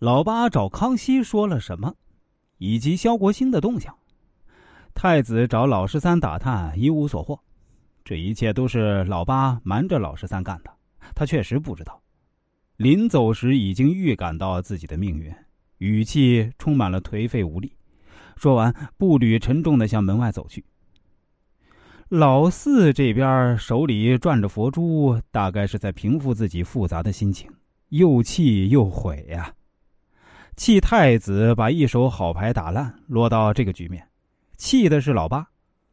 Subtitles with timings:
[0.00, 1.94] 老八找康熙说了什么，
[2.56, 3.94] 以及萧国兴的动向。
[4.94, 7.38] 太子找老十三打探，一无所获。
[8.02, 10.70] 这一切都是老八瞒着老十三干的，
[11.14, 12.00] 他确实不知道。
[12.78, 15.30] 临走时已经预感到自己的命运，
[15.76, 17.76] 语气充满了颓废无力。
[18.36, 20.64] 说完，步履沉重的向门外走去。
[22.08, 27.52] 老四这边手里转着佛珠，大概是在平复自己复杂的心情，
[27.90, 29.52] 又气又悔呀。
[30.56, 34.00] 气太子把一手好牌打烂，落到这个局面；
[34.56, 35.46] 气的是老八，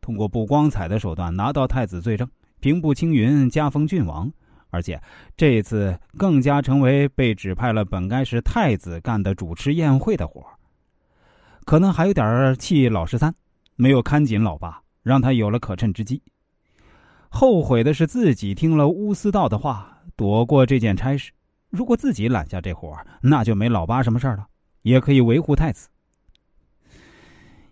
[0.00, 2.28] 通过不光彩的手段拿到太子罪证，
[2.60, 4.30] 平步青云，加封郡王，
[4.68, 5.00] 而且
[5.36, 10.44] 这次更加成为被指派了本该是太子干的主持宴会的活
[11.64, 13.34] 可能还有点气老十三，
[13.76, 16.20] 没有看紧老八，让他有了可乘之机。
[17.28, 21.30] 后悔的是自己听了乌思道的话，躲过这件差事。
[21.70, 24.46] 如果自己揽下这活那就没老八什么事了，
[24.82, 25.88] 也可以维护太子。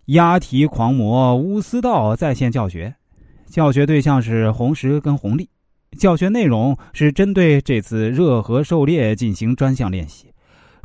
[0.05, 2.95] 押题狂魔乌斯道在线教学，
[3.45, 5.49] 教学对象是红石跟红丽，
[5.97, 10.33] 教学内容是针对这次热河狩猎进行专项练习，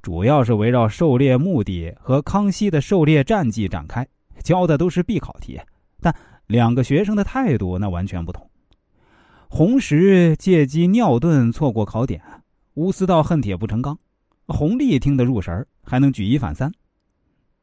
[0.02, 4.06] 主要是围绕狩猎目的和康熙的狩猎战绩展开，
[4.42, 5.58] 教的都是必考题，
[6.00, 6.14] 但
[6.48, 8.50] 两个学生的态度那完全不同。
[9.48, 12.20] 红石借机尿遁，错过考点。
[12.74, 13.96] 乌思道恨铁不成钢，
[14.48, 16.72] 弘历听得入神还能举一反三。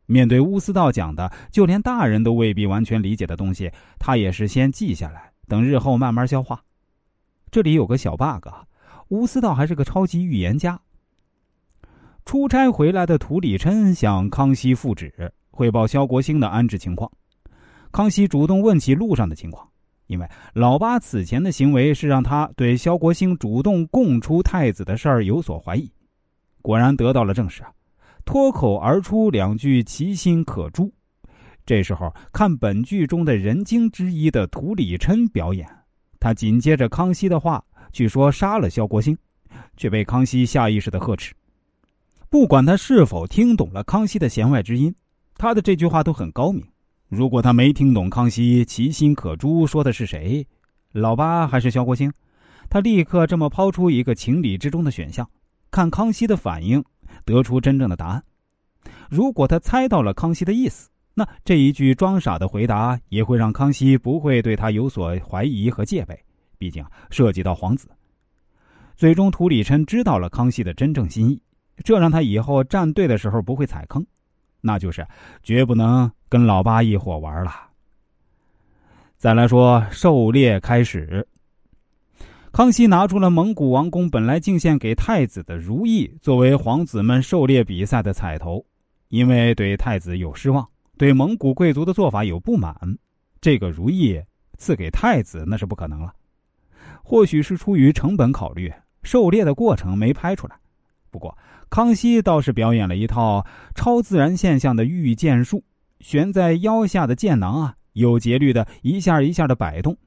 [0.06, 6.64] 面对乌思道讲的，就连大人都未必完全理解的东西，他也是先记下来，等日后慢慢消化。
[7.50, 8.48] 这里有个小 bug，
[9.10, 10.80] 乌思道还是个超级预言家。
[12.24, 17.12] 出差回来的涂里琛向康熙复旨汇报萧国兴的安置情况，
[17.92, 19.68] 康熙主动问起路上的情况。
[20.12, 25.90] 因为老八此前的行为是让他对萧国兴主动供出太子的事儿有所怀疑，
[26.62, 27.72] 果然得到了证实啊！
[28.26, 30.92] 脱口而出两句“其心可诛”。
[31.66, 35.66] 这时候看本剧中的人精之一的涂礼琛表演，
[36.20, 37.64] 他紧接着康熙的话
[37.94, 39.18] 去说杀了萧国兴，
[39.78, 41.34] 却被康熙下意识的呵斥。
[42.30, 44.94] 不管他是否听懂了康熙的弦外之音，
[45.36, 46.62] 他的这句话都很高明。
[47.12, 50.48] 如果他没听懂康熙“其心可诛”说的是谁，
[50.94, 52.10] 老八还是萧国兴，
[52.70, 55.30] 他立刻这么抛出一个情理之中的选项，
[55.70, 56.82] 看康熙的反应，
[57.26, 58.24] 得出真正的答案。
[59.10, 66.18] 如果他猜到了康熙的意思，那这一句装傻的回答也会让康熙不会对他有所怀疑和戒备，
[66.58, 67.90] 毕竟涉及到皇子。
[68.96, 71.42] 最终，涂里琛知道了康熙的真正心意，
[71.84, 74.02] 这让他以后站队的时候不会踩坑。
[74.62, 75.06] 那就是
[75.44, 77.52] 绝不能跟老八一伙玩了。
[79.18, 81.28] 再来说狩猎开始，
[82.54, 88.66] 康熙拿出了蒙古王宫本来敬献给太子的如意，作为皇子们狩猎比赛的彩头。
[89.10, 90.66] 因为对太子有失望，
[90.98, 92.74] 对蒙古贵族的做法有不满，
[93.42, 94.18] 这个如意
[94.58, 96.14] 赐给太子那是不可能了。
[97.04, 98.72] 或许是出于成本考虑，
[99.04, 100.56] 狩猎的过程没拍出来。
[101.10, 101.38] 不过。
[101.70, 105.64] 康熙倒是表演了一套超自然现象的御剑术，
[106.02, 109.98] 悬在腰下的剑囊啊，有节律的一下一下的摆动，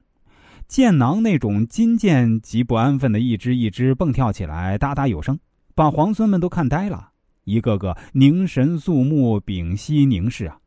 [0.67, 5.39] 剑囊那种金剑极不安分的一只一只蹦跳起来，哒哒有声，
[5.73, 7.09] 把皇孙们都看呆了，
[7.43, 10.57] 一个个凝神肃穆，屏息凝视啊。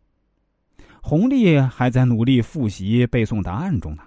[1.03, 4.03] 弘历还在努力复习背诵答案中呢。